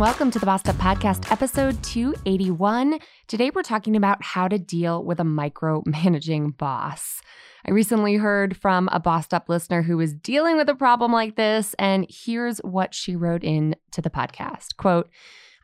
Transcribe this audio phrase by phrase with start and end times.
[0.00, 3.00] Welcome to the Bossed Up Podcast, episode 281.
[3.28, 7.20] Today, we're talking about how to deal with a micromanaging boss.
[7.66, 11.36] I recently heard from a Bossed Up listener who was dealing with a problem like
[11.36, 14.78] this, and here's what she wrote in to the podcast.
[14.78, 15.10] Quote,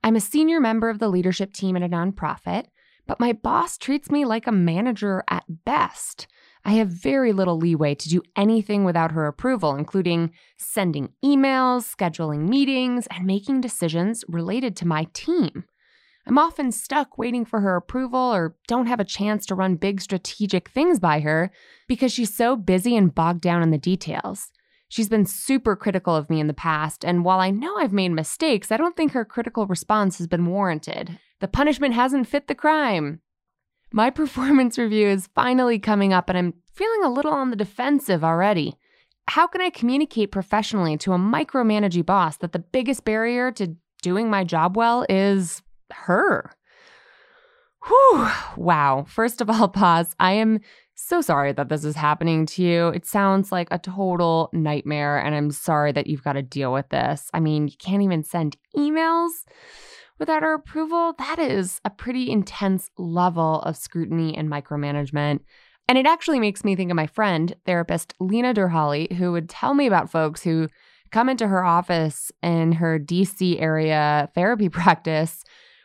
[0.05, 2.67] I'm a senior member of the leadership team at a nonprofit,
[3.07, 6.27] but my boss treats me like a manager at best.
[6.67, 12.49] I have very little leeway to do anything without her approval, including sending emails, scheduling
[12.49, 15.63] meetings, and making decisions related to my team.
[16.27, 20.01] I'm often stuck waiting for her approval or don't have a chance to run big
[20.01, 21.53] strategic things by her
[21.87, 24.51] because she's so busy and bogged down in the details.
[24.89, 28.11] She's been super critical of me in the past, and while I know I've made
[28.11, 31.21] mistakes, I don't think her critical response has been warranted.
[31.39, 33.21] The punishment hasn't fit the crime.
[33.93, 38.25] My performance review is finally coming up, and I'm feeling a little on the defensive
[38.25, 38.77] already.
[39.29, 44.31] How can I communicate professionally to a micromanaging boss that the biggest barrier to doing
[44.31, 46.53] my job well is her?
[47.87, 48.29] Whew.
[48.57, 49.05] Wow.
[49.09, 50.15] First of all, pause.
[50.19, 50.61] I am
[50.95, 52.89] so sorry that this is happening to you.
[52.89, 56.89] It sounds like a total nightmare, and I'm sorry that you've got to deal with
[56.89, 57.31] this.
[57.35, 59.31] I mean, you can't even send emails
[60.19, 61.15] without our approval.
[61.19, 65.41] That is a pretty intense level of scrutiny and micromanagement.
[65.89, 69.75] And it actually makes me think of my friend, therapist Lena Derhally, who would tell
[69.75, 70.69] me about folks who
[71.13, 75.45] come into her office in her DC area therapy practice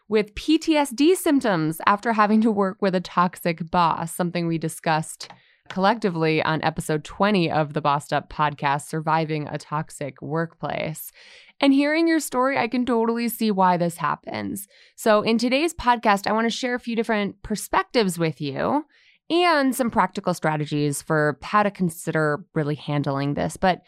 [0.09, 5.29] with PTSD symptoms after having to work with a toxic boss, something we discussed
[5.69, 11.13] collectively on episode 20 of the Bossed Up podcast, Surviving a Toxic Workplace.
[11.61, 14.67] And hearing your story, I can totally see why this happens.
[14.95, 18.83] So, in today's podcast, I want to share a few different perspectives with you
[19.29, 23.57] and some practical strategies for how to consider really handling this.
[23.57, 23.83] But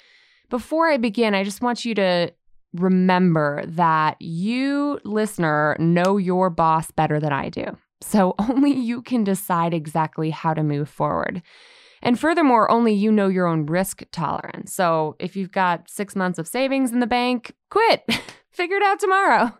[0.50, 2.31] before I begin, I just want you to
[2.73, 7.66] remember that you, listener, know your boss better than I do.
[8.01, 11.41] So only you can decide exactly how to move forward.
[12.03, 14.74] And furthermore, only you know your own risk tolerance.
[14.74, 18.03] So if you've got six months of savings in the bank, quit.
[18.52, 19.58] Figure it out tomorrow.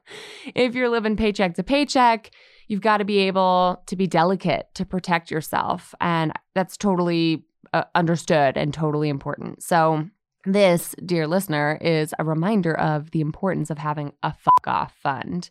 [0.54, 2.30] If you're living paycheck to paycheck,
[2.68, 5.96] you've got to be able to be delicate to protect yourself.
[6.00, 9.64] And that's totally uh, understood and totally important.
[9.64, 10.10] So
[10.46, 15.50] this, dear listener, is a reminder of the importance of having a fuck off fund,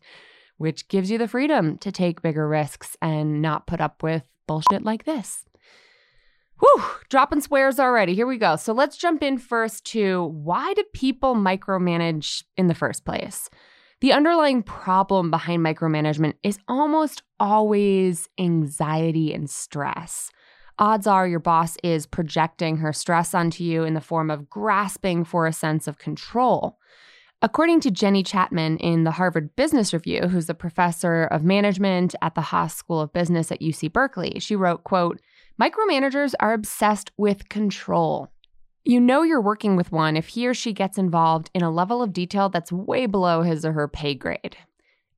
[0.59, 4.85] which gives you the freedom to take bigger risks and not put up with bullshit
[4.85, 5.47] like this.
[6.63, 8.15] Whew, dropping swears already.
[8.15, 8.57] Here we go.
[8.57, 13.51] So let's jump in first to why do people micromanage in the first place?
[14.01, 20.31] The underlying problem behind micromanagement is almost always anxiety and stress
[20.79, 25.25] odds are your boss is projecting her stress onto you in the form of grasping
[25.25, 26.79] for a sense of control.
[27.41, 32.35] According to Jenny Chatman in the Harvard Business Review, who's a professor of management at
[32.35, 35.21] the Haas School of Business at UC Berkeley, she wrote, quote,
[35.63, 38.33] "Micromanagers are obsessed with control.
[38.85, 42.03] You know you're working with one if he or she gets involved in a level
[42.03, 44.57] of detail that's way below his or her pay grade."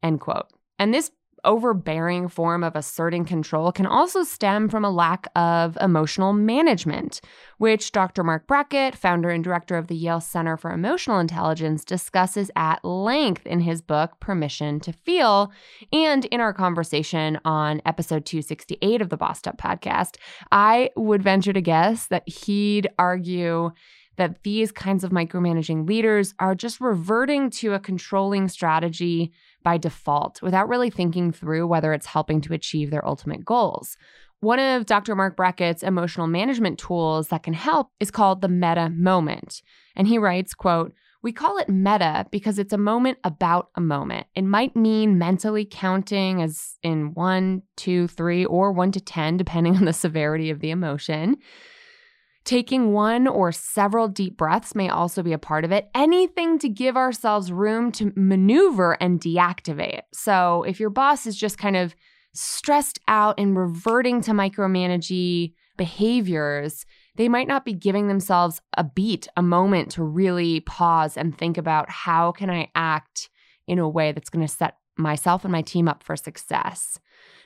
[0.02, 0.48] End quote.
[0.78, 1.10] And this
[1.44, 7.20] overbearing form of asserting control can also stem from a lack of emotional management,
[7.58, 8.24] which Dr.
[8.24, 13.46] Marc Brackett, founder and director of the Yale Center for Emotional Intelligence, discusses at length
[13.46, 15.52] in his book, Permission to Feel,
[15.92, 20.16] and in our conversation on episode 268 of the Bossed Up podcast.
[20.50, 23.70] I would venture to guess that he'd argue
[24.16, 29.32] that these kinds of micromanaging leaders are just reverting to a controlling strategy
[29.62, 33.96] by default without really thinking through whether it's helping to achieve their ultimate goals.
[34.40, 35.14] One of Dr.
[35.14, 39.62] Marc Brackett's emotional management tools that can help is called the meta moment.
[39.96, 44.26] And he writes, quote, we call it meta because it's a moment about a moment.
[44.34, 49.74] It might mean mentally counting as in one, two, three, or one to 10, depending
[49.76, 51.38] on the severity of the emotion.
[52.44, 55.88] Taking one or several deep breaths may also be a part of it.
[55.94, 60.02] Anything to give ourselves room to maneuver and deactivate.
[60.12, 61.94] So, if your boss is just kind of
[62.34, 66.84] stressed out and reverting to micromanaging behaviors,
[67.16, 71.56] they might not be giving themselves a beat, a moment to really pause and think
[71.56, 73.30] about how can I act
[73.66, 76.98] in a way that's going to set myself and my team up for success.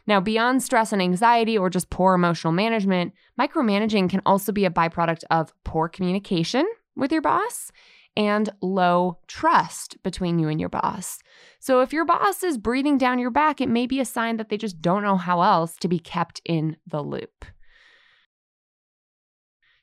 [0.06, 4.70] Now, beyond stress and anxiety or just poor emotional management, micromanaging can also be a
[4.70, 6.66] byproduct of poor communication
[6.96, 7.70] with your boss
[8.16, 11.18] and low trust between you and your boss.
[11.60, 14.48] So, if your boss is breathing down your back, it may be a sign that
[14.48, 17.44] they just don't know how else to be kept in the loop.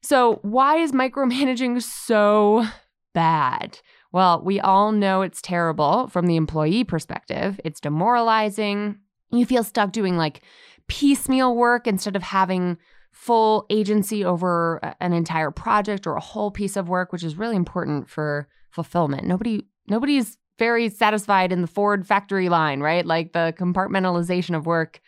[0.02, 2.66] So, why is micromanaging so
[3.14, 3.80] bad?
[4.16, 7.60] Well, we all know it's terrible from the employee perspective.
[7.66, 10.42] It's demoralizing, you feel stuck doing like
[10.88, 12.78] piecemeal work instead of having
[13.12, 17.58] full agency over an entire project or a whole piece of work, which is really
[17.58, 19.26] important for fulfillment.
[19.28, 23.06] Nobody nobody's very satisfied in the Ford factory line, right?
[23.06, 25.02] Like the compartmentalization of work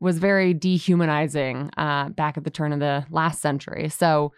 [0.00, 3.88] was very dehumanizing uh, back at the turn of the last century.
[3.90, 4.32] So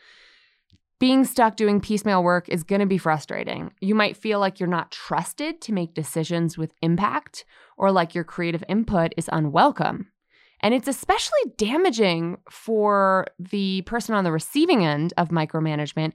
[1.02, 3.72] being stuck doing piecemeal work is going to be frustrating.
[3.80, 7.44] You might feel like you're not trusted to make decisions with impact
[7.76, 10.12] or like your creative input is unwelcome.
[10.60, 16.12] And it's especially damaging for the person on the receiving end of micromanagement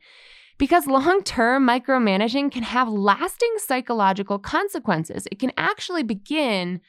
[0.58, 5.28] because long term micromanaging can have lasting psychological consequences.
[5.30, 6.80] It can actually begin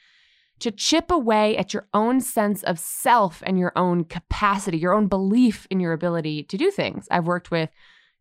[0.59, 5.07] to chip away at your own sense of self and your own capacity, your own
[5.07, 7.07] belief in your ability to do things.
[7.11, 7.69] I've worked with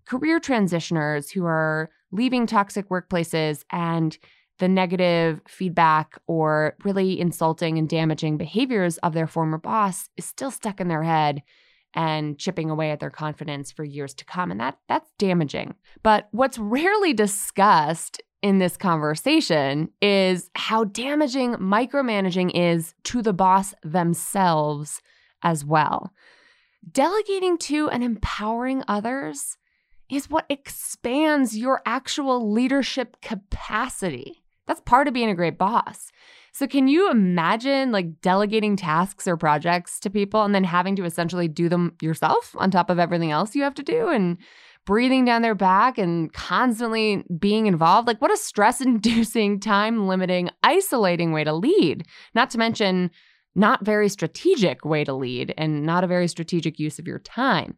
[0.07, 4.17] career transitioners who are leaving toxic workplaces and
[4.59, 10.51] the negative feedback or really insulting and damaging behaviors of their former boss is still
[10.51, 11.43] stuck in their head
[11.95, 15.75] and chipping away at their confidence for years to come and that that's damaging.
[16.03, 23.75] But what's rarely discussed in this conversation is how damaging micromanaging is to the boss
[23.83, 25.03] themselves
[25.43, 26.13] as well.
[26.91, 29.57] Delegating to and empowering others
[30.11, 34.43] is what expands your actual leadership capacity.
[34.67, 36.11] That's part of being a great boss.
[36.59, 41.05] So, can you imagine like delegating tasks or projects to people and then having to
[41.05, 44.39] essentially do them yourself on top of everything else you have to do and
[44.85, 48.09] breathing down their back and constantly being involved?
[48.09, 52.09] Like, what a stress inducing, time limiting, isolating way to lead.
[52.35, 53.13] Not to mention,
[53.55, 57.77] not very strategic way to lead and not a very strategic use of your time.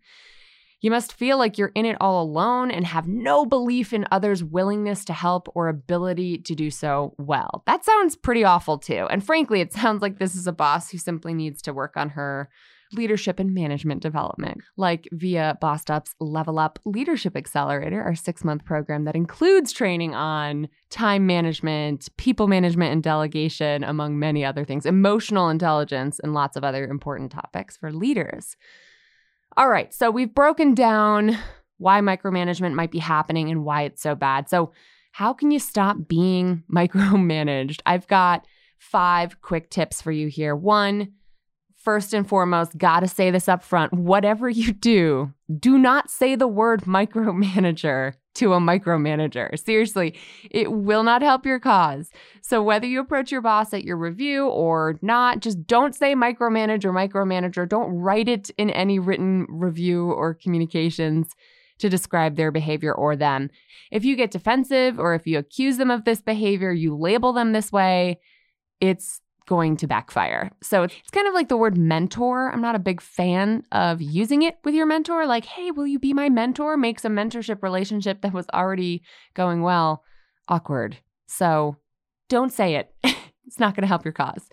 [0.81, 4.43] You must feel like you're in it all alone and have no belief in others'
[4.43, 7.63] willingness to help or ability to do so well.
[7.67, 9.07] That sounds pretty awful too.
[9.11, 12.11] And frankly, it sounds like this is a boss who simply needs to work on
[12.11, 12.49] her
[12.93, 19.05] leadership and management development, like via BossUp's Level Up Leadership Accelerator, our six month program
[19.05, 25.49] that includes training on time management, people management, and delegation, among many other things, emotional
[25.51, 28.57] intelligence, and lots of other important topics for leaders.
[29.57, 31.37] All right, so we've broken down
[31.79, 34.49] why micromanagement might be happening and why it's so bad.
[34.49, 34.73] So,
[35.13, 37.81] how can you stop being micromanaged?
[37.85, 38.47] I've got
[38.79, 40.55] five quick tips for you here.
[40.55, 41.15] One,
[41.81, 46.49] first and foremost, gotta say this up front whatever you do, do not say the
[46.49, 49.59] word micromanager to a micromanager.
[49.59, 50.15] Seriously,
[50.51, 52.11] it will not help your cause.
[52.43, 56.85] So, whether you approach your boss at your review or not, just don't say micromanage
[56.85, 57.69] or micromanager.
[57.69, 61.35] Don't write it in any written review or communications
[61.79, 63.51] to describe their behavior or them.
[63.91, 67.53] If you get defensive or if you accuse them of this behavior, you label them
[67.53, 68.21] this way,
[68.81, 70.51] it's going to backfire.
[70.63, 72.51] So it's kind of like the word mentor.
[72.51, 75.27] I'm not a big fan of using it with your mentor.
[75.27, 76.77] Like, hey, will you be my mentor?
[76.77, 79.03] Makes a mentorship relationship that was already
[79.35, 80.05] going well
[80.49, 80.99] awkward.
[81.27, 81.77] So
[82.29, 82.95] don't say it.
[83.47, 84.49] it's not going to help your cause.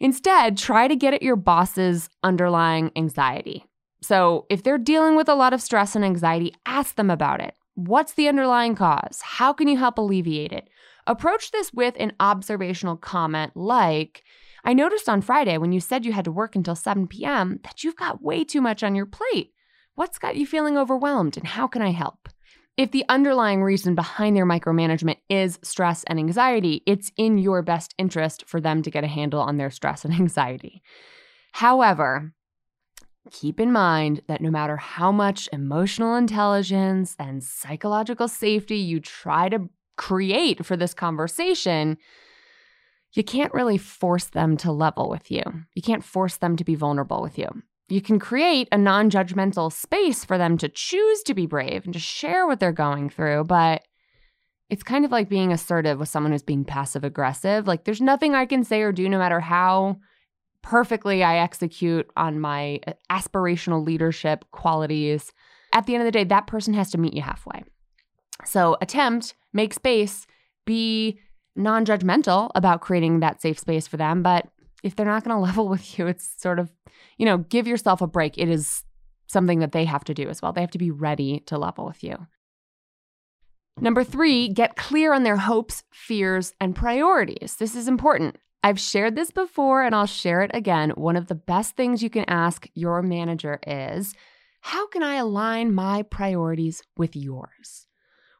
[0.00, 3.64] Instead, try to get at your boss's underlying anxiety.
[4.02, 7.54] So if they're dealing with a lot of stress and anxiety, ask them about it.
[7.74, 9.20] What's the underlying cause?
[9.22, 10.68] How can you help alleviate it?
[11.06, 14.22] Approach this with an observational comment like,
[14.64, 17.60] I noticed on Friday when you said you had to work until 7 p.m.
[17.64, 19.52] that you've got way too much on your plate.
[19.94, 22.28] What's got you feeling overwhelmed and how can I help?
[22.76, 27.94] If the underlying reason behind their micromanagement is stress and anxiety, it's in your best
[27.98, 30.82] interest for them to get a handle on their stress and anxiety.
[31.52, 32.32] However,
[33.30, 39.48] keep in mind that no matter how much emotional intelligence and psychological safety you try
[39.48, 41.96] to create for this conversation,
[43.12, 45.42] you can't really force them to level with you.
[45.74, 47.48] You can't force them to be vulnerable with you.
[47.88, 51.92] you can create a non judgmental space for them to choose to be brave and
[51.92, 53.44] to share what they're going through.
[53.44, 53.82] But
[54.70, 57.66] it's kind of like being assertive with someone who's being passive aggressive.
[57.66, 59.98] Like, there's nothing I can say or do, no matter how
[60.62, 65.32] perfectly I execute on my uh, aspirational leadership qualities.
[65.72, 67.64] At the end of the day, that person has to meet you halfway.
[68.46, 70.26] So, attempt, make space,
[70.66, 71.18] be
[71.56, 74.22] non judgmental about creating that safe space for them.
[74.22, 74.48] But
[74.82, 76.70] if they're not going to level with you, it's sort of,
[77.16, 78.36] you know, give yourself a break.
[78.36, 78.82] It is
[79.26, 80.52] something that they have to do as well.
[80.52, 82.26] They have to be ready to level with you.
[83.80, 87.56] Number three, get clear on their hopes, fears, and priorities.
[87.58, 88.36] This is important.
[88.62, 90.90] I've shared this before and I'll share it again.
[90.90, 94.14] One of the best things you can ask your manager is
[94.60, 97.86] How can I align my priorities with yours?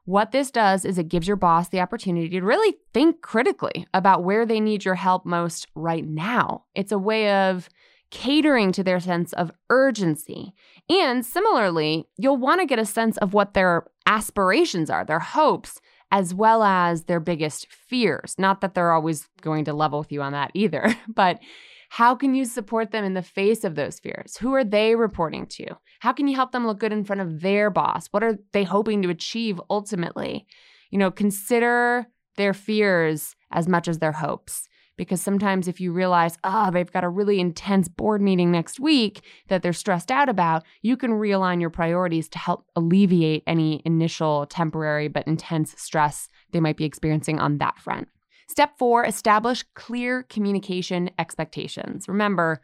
[0.07, 4.23] What this does is it gives your boss the opportunity to really think critically about
[4.23, 6.65] where they need your help most right now.
[6.75, 7.71] It's a way of
[8.11, 10.53] catering to their sense of urgency.
[10.91, 15.81] And similarly, you'll want to get a sense of what their aspirations are, their hopes,
[16.11, 18.37] as well as their biggest fears.
[18.39, 21.41] Not that they're always going to level with you on that either, but
[21.89, 24.37] how can you support them in the face of those fears?
[24.37, 25.77] Who are they reporting to?
[26.05, 28.09] How can you help them look good in front of their boss?
[28.09, 30.47] What are they hoping to achieve ultimately?
[30.91, 32.07] You know, consider
[32.37, 34.69] their fears as much as their hopes.
[34.99, 39.23] Because sometimes if you realize, oh, they've got a really intense board meeting next week
[39.49, 44.45] that they're stressed out about, you can realign your priorities to help alleviate any initial
[44.45, 48.09] temporary but intense stress they might be experiencing on that front.
[48.47, 52.09] Step four, establish clear communication expectations.
[52.09, 52.61] Remember,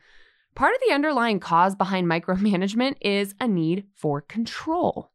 [0.55, 5.11] part of the underlying cause behind micromanagement is a need for control.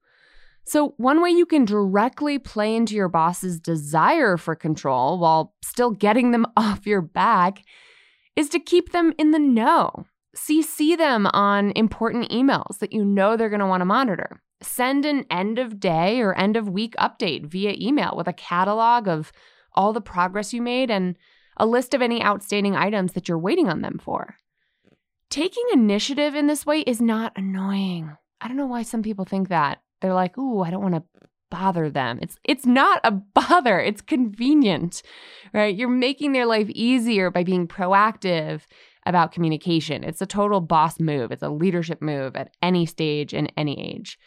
[0.67, 5.91] So, one way you can directly play into your boss's desire for control while still
[5.91, 7.63] getting them off your back
[8.35, 10.05] is to keep them in the know.
[10.35, 14.41] CC them on important emails that you know they're going to want to monitor.
[14.61, 19.07] Send an end of day or end of week update via email with a catalog
[19.07, 19.31] of
[19.73, 21.15] all the progress you made, and
[21.57, 24.35] a list of any outstanding items that you're waiting on them for.
[25.35, 28.15] Taking initiative in this way is not annoying.
[28.39, 29.81] I don't know why some people think that.
[29.99, 31.03] They're like, "Ooh, I don't want to
[31.51, 33.81] bother them." It's it's not a bother.
[33.81, 35.03] It's convenient.
[35.53, 35.75] Right?
[35.75, 38.61] You're making their life easier by being proactive
[39.05, 40.05] about communication.
[40.05, 41.33] It's a total boss move.
[41.33, 44.17] It's a leadership move at any stage and any age.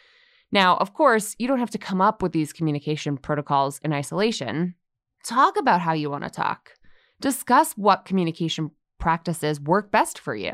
[0.51, 4.75] Now, of course, you don't have to come up with these communication protocols in isolation.
[5.23, 6.73] Talk about how you want to talk.
[7.19, 10.53] Discuss what communication practices work best for you.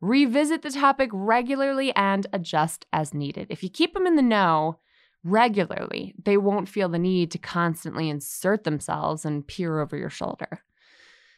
[0.00, 3.48] Revisit the topic regularly and adjust as needed.
[3.50, 4.78] If you keep them in the know
[5.24, 10.62] regularly, they won't feel the need to constantly insert themselves and peer over your shoulder.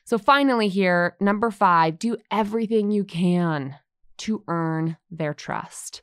[0.05, 3.77] So, finally, here, number five, do everything you can
[4.19, 6.03] to earn their trust.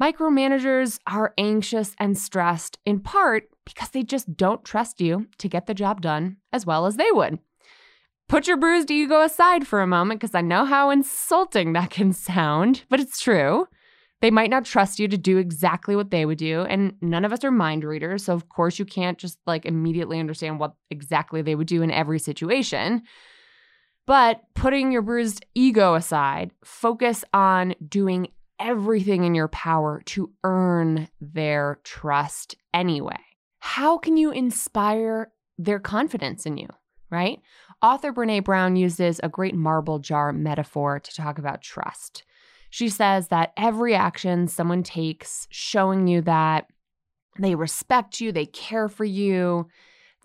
[0.00, 5.66] Micromanagers are anxious and stressed in part because they just don't trust you to get
[5.66, 7.38] the job done as well as they would.
[8.30, 12.12] Put your bruised ego aside for a moment because I know how insulting that can
[12.12, 13.66] sound, but it's true.
[14.20, 17.32] They might not trust you to do exactly what they would do, and none of
[17.32, 21.42] us are mind readers, so of course you can't just like immediately understand what exactly
[21.42, 23.02] they would do in every situation.
[24.06, 28.28] But putting your bruised ego aside, focus on doing
[28.60, 33.18] everything in your power to earn their trust anyway.
[33.58, 36.68] How can you inspire their confidence in you,
[37.10, 37.40] right?
[37.82, 42.24] Author Brene Brown uses a great marble jar metaphor to talk about trust.
[42.68, 46.66] She says that every action someone takes showing you that
[47.38, 49.66] they respect you, they care for you,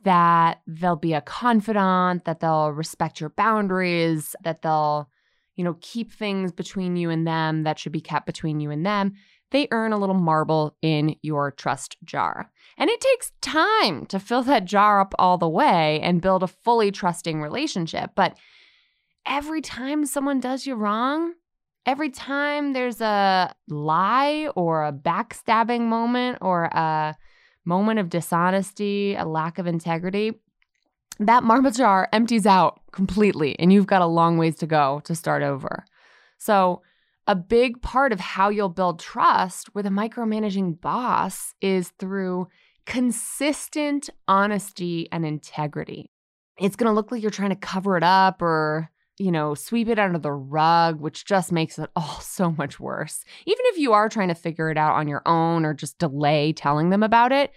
[0.03, 5.09] that they'll be a confidant, that they'll respect your boundaries, that they'll,
[5.55, 8.85] you know, keep things between you and them that should be kept between you and
[8.85, 9.13] them
[9.55, 12.51] they earn a little marble in your trust jar.
[12.77, 16.47] And it takes time to fill that jar up all the way and build a
[16.47, 18.11] fully trusting relationship.
[18.15, 18.37] But
[19.25, 21.35] every time someone does you wrong,
[21.85, 27.15] every time there's a lie or a backstabbing moment or a
[27.63, 30.33] moment of dishonesty, a lack of integrity,
[31.17, 35.15] that marble jar empties out completely and you've got a long ways to go to
[35.15, 35.85] start over.
[36.37, 36.81] So,
[37.27, 42.47] a big part of how you'll build trust with a micromanaging boss is through
[42.85, 46.11] consistent honesty and integrity.
[46.59, 49.89] It's going to look like you're trying to cover it up or, you know, sweep
[49.89, 53.23] it under the rug, which just makes it all so much worse.
[53.45, 56.53] Even if you are trying to figure it out on your own or just delay
[56.53, 57.51] telling them about it,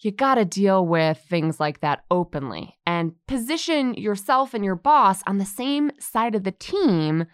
[0.00, 5.22] you got to deal with things like that openly and position yourself and your boss
[5.26, 7.26] on the same side of the team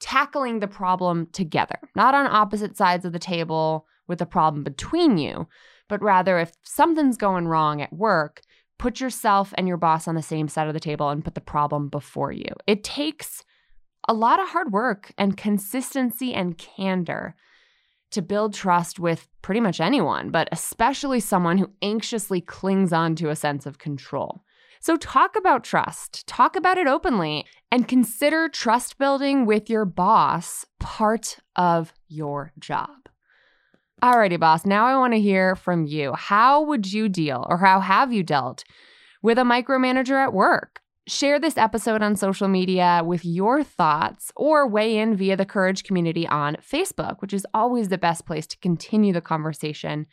[0.00, 5.18] tackling the problem together, not on opposite sides of the table with the problem between
[5.18, 5.48] you,
[5.88, 8.42] but rather if something's going wrong at work,
[8.78, 11.40] put yourself and your boss on the same side of the table and put the
[11.40, 12.52] problem before you.
[12.66, 13.44] It takes
[14.08, 17.34] a lot of hard work and consistency and candor
[18.10, 23.30] to build trust with pretty much anyone, but especially someone who anxiously clings on to
[23.30, 24.42] a sense of control.
[24.86, 30.64] So, talk about trust, talk about it openly, and consider trust building with your boss
[30.78, 33.08] part of your job.
[34.00, 36.12] Alrighty, boss, now I want to hear from you.
[36.12, 38.62] How would you deal, or how have you dealt
[39.24, 40.78] with a micromanager at work?
[41.08, 45.82] Share this episode on social media with your thoughts or weigh in via the Courage
[45.82, 50.06] community on Facebook, which is always the best place to continue the conversation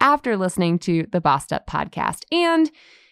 [0.00, 2.22] after listening to the Bossed Up podcast.
[2.30, 2.70] And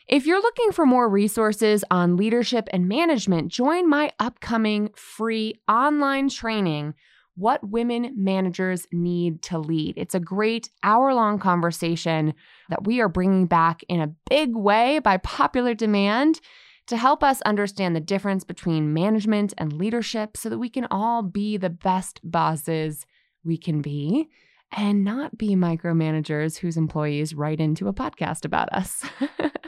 [0.09, 6.31] if you're looking for more resources on leadership and management, join my upcoming free online
[6.31, 6.95] training.
[7.35, 9.95] What women managers need to lead.
[9.97, 12.35] It's a great hour long conversation
[12.71, 16.41] that we are bringing back in a big way by popular demand
[16.89, 21.23] to help us understand the difference between management and leadership so that we can all
[21.23, 23.07] be the best bosses
[23.45, 24.31] we can be
[24.73, 29.05] and not be micromanagers whose employees write into a podcast about us.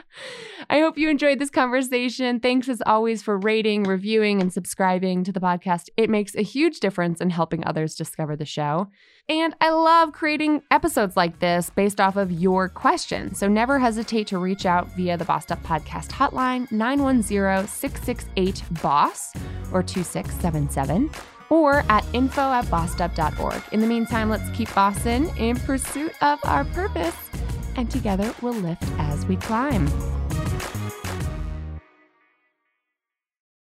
[0.69, 2.39] I hope you enjoyed this conversation.
[2.39, 5.89] Thanks as always for rating, reviewing, and subscribing to the podcast.
[5.97, 8.87] It makes a huge difference in helping others discover the show.
[9.27, 13.39] And I love creating episodes like this based off of your questions.
[13.39, 19.33] So never hesitate to reach out via the Bossed Up Podcast hotline, 910 668 BOSS
[19.71, 21.09] or 2677
[21.51, 23.61] or at info at bossedup.org.
[23.73, 27.15] In the meantime, let's keep bossing in pursuit of our purpose,
[27.75, 29.87] and together we'll lift as we climb.